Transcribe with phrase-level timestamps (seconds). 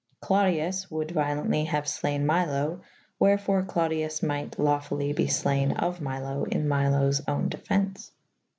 [0.19, 6.45] Clodius wolde vyolently haue flayn Milo / wherfore Clodius might lafully be flayne of Milo
[6.45, 8.09] in Milous owne defence.